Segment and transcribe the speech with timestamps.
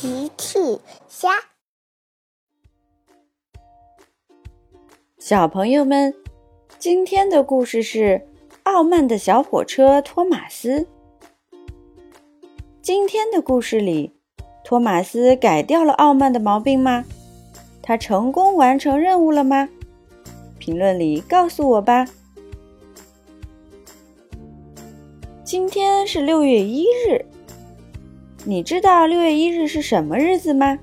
[0.00, 0.58] 奇趣
[1.10, 1.28] 虾，
[5.18, 6.14] 小朋友们，
[6.78, 8.26] 今天的故事是
[8.62, 10.86] 傲慢的小火车托马斯。
[12.80, 14.14] 今天的故事里，
[14.64, 17.04] 托马斯改掉了傲慢的毛病吗？
[17.82, 19.68] 他成功完成任务了吗？
[20.58, 22.08] 评论里告诉我吧。
[25.44, 27.22] 今天是六月一日。
[28.44, 30.78] 你知道六月一日是什么日子吗？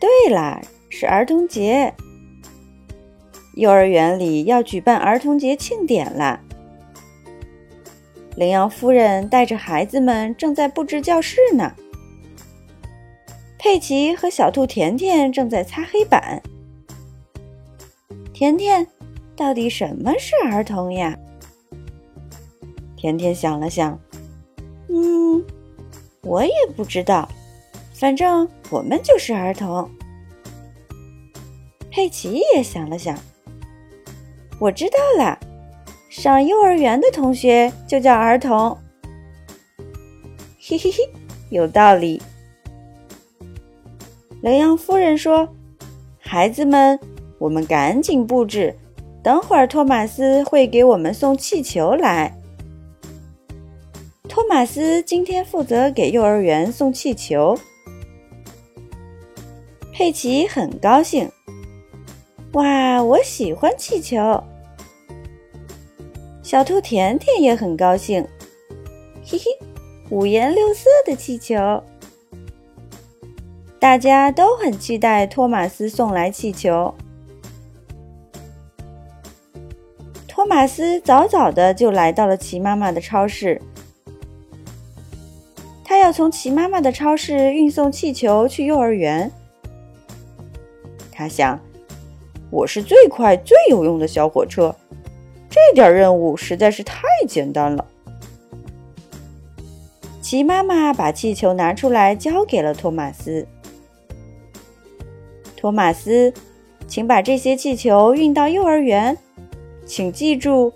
[0.00, 0.60] 对啦，
[0.90, 1.94] 是儿童节。
[3.54, 6.40] 幼儿园里要举办儿童节庆典啦。
[8.34, 11.72] 羚羊夫人带着孩子们正在布置教室呢。
[13.58, 16.42] 佩奇和小兔甜甜正在擦黑板。
[18.32, 18.84] 甜甜，
[19.36, 21.16] 到底什么是儿童呀？
[22.96, 23.96] 甜甜想了想。
[24.88, 25.44] 嗯，
[26.22, 27.28] 我也不知道，
[27.94, 29.88] 反正我们就是儿童。
[31.90, 33.18] 佩奇也想了想，
[34.58, 35.38] 我知道了，
[36.08, 38.76] 上幼儿园的同学就叫儿童。
[40.58, 40.98] 嘿嘿嘿，
[41.50, 42.20] 有道理。
[44.40, 45.48] 羚羊夫人说
[46.18, 46.98] ：“孩子们，
[47.38, 48.74] 我们赶紧布置，
[49.22, 52.36] 等会儿托马斯会给我们送气球来。”
[54.32, 57.54] 托马斯今天负责给幼儿园送气球，
[59.92, 61.30] 佩奇很高兴。
[62.54, 64.42] 哇，我喜欢气球！
[66.42, 68.26] 小兔甜甜也很高兴，
[69.22, 69.44] 嘿嘿，
[70.08, 71.82] 五颜六色的气球，
[73.78, 76.94] 大家都很期待托马斯送来气球。
[80.26, 83.60] 托马斯早早的就来到了奇妈妈的超市。
[86.12, 89.32] 从齐妈妈的超市运送气球去幼儿园。
[91.10, 91.58] 他想，
[92.50, 94.74] 我是最快最有用的小火车，
[95.48, 97.84] 这点任务实在是太简单了。
[100.20, 103.46] 齐妈妈把气球拿出来，交给了托马斯。
[105.56, 106.32] 托马斯，
[106.86, 109.16] 请把这些气球运到幼儿园。
[109.84, 110.72] 请记住，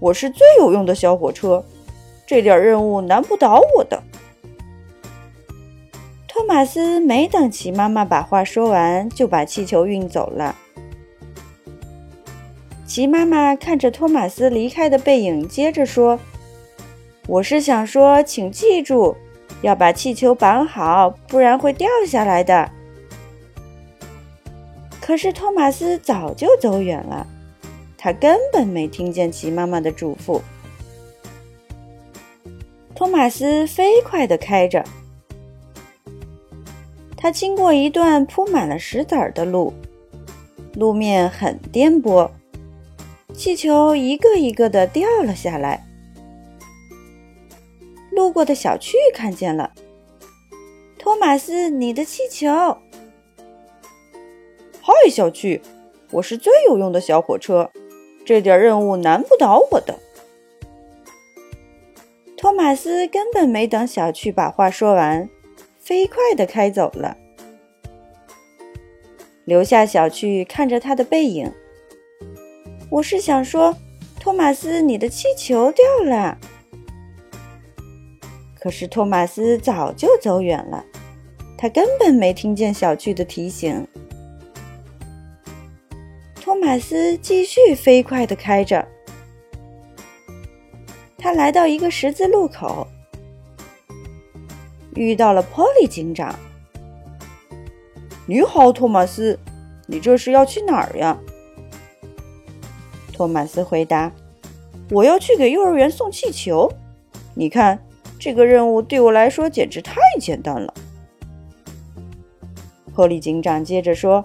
[0.00, 1.64] 我是最有用的小火车。
[2.26, 4.02] 这点任务难不倒我的。
[6.26, 10.54] 托马斯没等齐妈妈把话说完，就把气球运走了。
[12.86, 16.18] 齐妈妈看着托马斯离开的背影，接着说
[17.26, 19.16] ：“我是想说，请记住，
[19.62, 22.70] 要把气球绑好，不然会掉下来的。”
[25.00, 27.26] 可是托马斯早就走远了，
[27.96, 30.40] 他根本没听见齐妈妈的嘱咐。
[32.96, 34.82] 托马斯飞快地开着，
[37.14, 39.70] 他经过一段铺满了石子儿的路，
[40.72, 42.30] 路面很颠簸，
[43.34, 45.86] 气球一个一个的掉了下来。
[48.10, 49.72] 路过的小趣看见了，
[50.98, 52.48] 托马斯，你的气球！
[54.80, 55.60] 嗨，小趣，
[56.12, 57.70] 我是最有用的小火车，
[58.24, 59.98] 这点任务难不倒我的。
[62.36, 65.26] 托马斯根本没等小趣把话说完，
[65.80, 67.16] 飞快地开走了，
[69.46, 71.50] 留下小趣看着他的背影。
[72.90, 73.74] 我是想说，
[74.20, 76.36] 托马斯，你的气球掉了。
[78.60, 80.84] 可是托马斯早就走远了，
[81.56, 83.86] 他根本没听见小趣的提醒。
[86.34, 88.86] 托马斯继续飞快地开着。
[91.26, 92.86] 他来到一个十字路口，
[94.94, 96.32] 遇到了波利警长。
[98.26, 99.36] 你好，托马斯，
[99.88, 101.18] 你这是要去哪儿呀？
[103.12, 104.12] 托马斯回答
[104.92, 106.70] ：“我要去给幼儿园送气球。
[107.34, 107.84] 你看，
[108.20, 110.72] 这个任务对我来说简直太简单了。”
[112.94, 114.24] 波利警长接着说：“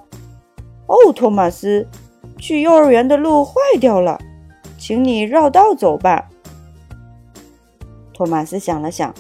[0.85, 1.87] 哦，托马斯，
[2.37, 4.21] 去幼儿园的路坏掉了，
[4.77, 6.27] 请你绕道走吧。”
[8.21, 9.11] 托马斯想了想，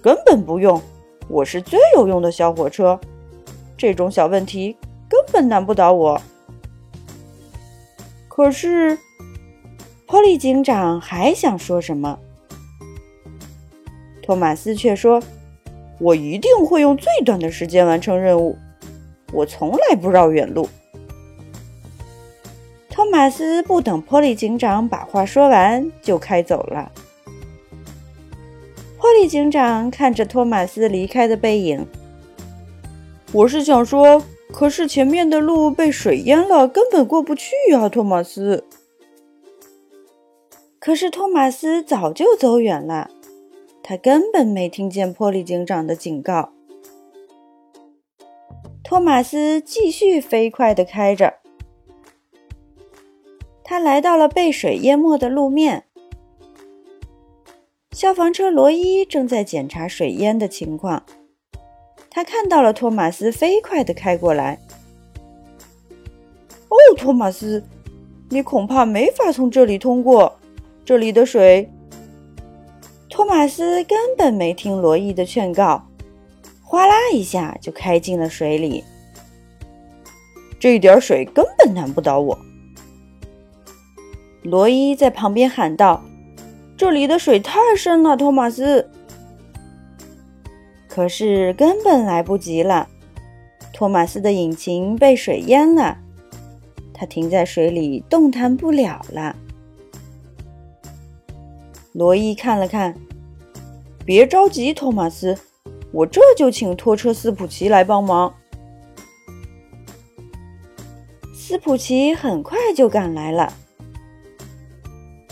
[0.00, 0.80] 根本不用，
[1.28, 2.98] 我是最有用的小火车，
[3.76, 4.74] 这种小问题
[5.06, 6.18] 根本难不倒我。
[8.26, 8.96] 可是，
[10.06, 12.18] 波利警长还想说什么，
[14.22, 15.22] 托马斯却说
[16.00, 18.56] ：“我一定会用最短的时间完成任务，
[19.30, 20.66] 我从来不绕远路。”
[22.88, 26.90] 托马斯不等波利警长把话说完，就开走了。
[29.20, 31.86] 波利警长看着托马斯离开的背影。
[33.34, 38.64] 我是想说，可是前面的路被水淹了，根本过不去啊，托马斯。
[40.78, 43.10] 可是托马斯早就走远了，
[43.82, 46.54] 他根本没听见波利警长的警告。
[48.82, 51.34] 托马斯继续飞快地开着，
[53.62, 55.84] 他来到了被水淹没的路面。
[57.92, 61.02] 消防车罗伊正在检查水淹的情况。
[62.08, 64.60] 他看到了托马斯飞快地开过来。
[66.68, 67.64] 哦，托马斯，
[68.28, 70.32] 你恐怕没法从这里通过。
[70.84, 71.68] 这里的水……
[73.08, 75.84] 托马斯根本没听罗伊的劝告，
[76.62, 78.84] 哗啦一下就开进了水里。
[80.60, 82.38] 这点水根本难不倒我。
[84.42, 86.04] 罗伊在旁边喊道
[86.80, 88.88] ：“这里的水太深了，托马斯。”
[90.88, 92.88] 可是根本来不及了，
[93.70, 95.98] 托马斯的引擎被水淹了，
[96.94, 99.36] 他停在水里动弹不了了。
[101.92, 102.96] 罗伊看了看，
[104.06, 105.36] 别着急，托马斯，
[105.92, 108.32] 我这就请拖车斯普奇来帮忙。
[111.34, 113.52] 斯普奇很快就赶来了，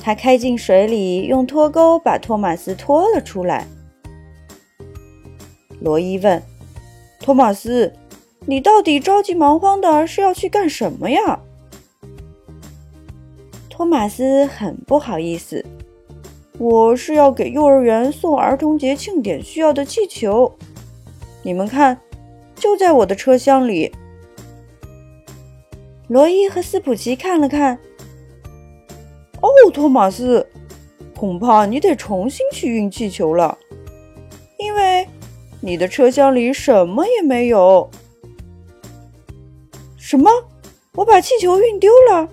[0.02, 3.66] 他开进水里，用拖钩把托马斯拖了出来。
[5.80, 6.42] 罗伊问
[7.20, 7.92] ：“托马斯，
[8.46, 11.40] 你到底着急忙慌的是要去干什么呀？”
[13.68, 15.64] 托马斯很不好意思
[16.58, 20.52] ：“我是要给幼儿园送儿童节庆典需要的气球。
[21.42, 22.00] 你们看，
[22.56, 23.92] 就在我的车厢里。”
[26.08, 27.78] 罗伊和斯普奇看了看
[29.48, 30.46] ：“哦，托马斯，
[31.16, 33.56] 恐怕你得重新去运气球了，
[34.58, 35.06] 因为……”
[35.60, 37.90] 你的车厢里什么也没有。
[39.96, 40.30] 什么？
[40.94, 42.28] 我把气球运丢了？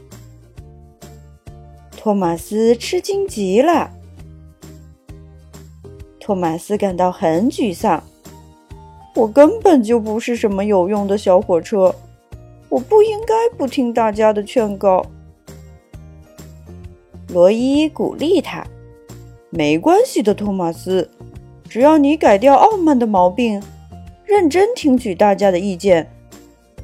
[1.97, 3.89] 托马斯吃惊极了。
[6.19, 8.03] 托马斯感到很沮丧。
[9.15, 11.95] 我根本就不是什么有用的小火车，
[12.69, 15.03] 我不应该不听大家的劝告。
[17.35, 18.65] 罗伊鼓励他
[19.51, 21.11] ：“没关系的，托马斯。”
[21.69, 23.61] 只要你改掉傲慢的毛病，
[24.23, 26.09] 认真听取大家的意见，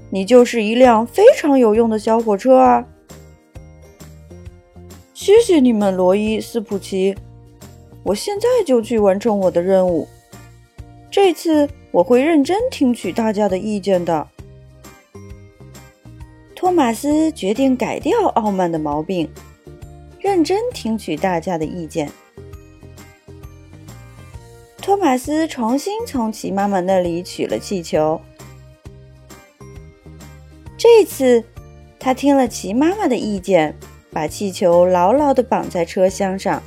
[0.10, 2.86] 你就是一辆非常有用的小火车啊！
[5.14, 7.16] 谢谢你们，罗伊、斯普奇。
[8.04, 10.06] 我现在就去完成我的任务。
[11.10, 14.28] 这次我会认真听取大家的意见的。
[16.54, 19.30] 托马斯决定改掉傲慢的毛病，
[20.22, 22.12] 认真听取大家的意见。
[24.78, 28.22] 托马斯重新从奇妈妈那里取了气球。
[30.78, 31.44] 这次，
[32.00, 33.76] 他听了奇妈妈的意见，
[34.12, 36.62] 把气球牢牢地绑在车厢上。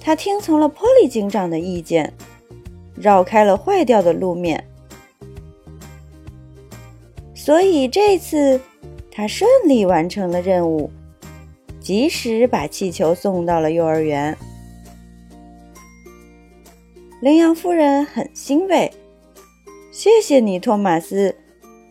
[0.00, 2.14] 他听从了波利警长的意见，
[2.94, 4.66] 绕开了坏掉的路面。
[7.34, 8.60] 所以这次，
[9.10, 10.90] 他顺利完成了任务，
[11.86, 14.36] 及时把气球送到了幼儿园。
[17.20, 18.92] 羚羊夫人很欣慰，
[19.92, 21.36] 谢谢你，托马斯，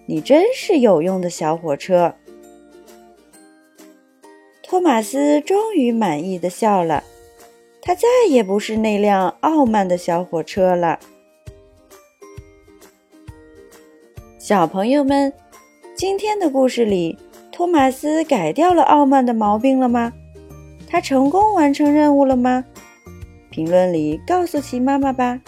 [0.05, 2.13] 你真是有用的小火车。
[4.61, 7.01] 托马斯终于满意的笑了，
[7.81, 10.99] 他再也不是那辆傲慢的小火车了。
[14.37, 15.31] 小朋友们，
[15.95, 17.17] 今天的故事里，
[17.55, 20.11] 托马斯改掉了傲慢的毛病了吗？
[20.89, 22.65] 他成功完成任务了吗？
[23.49, 25.39] 评论里告诉奇妈妈吧，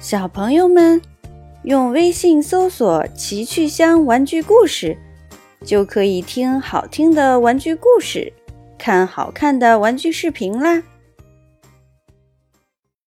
[0.00, 1.02] 小朋友们
[1.64, 4.96] 用微信搜索“奇趣箱玩具故事”，
[5.66, 8.32] 就可以听好听的玩具故事，
[8.78, 10.80] 看好看的玩具视频啦。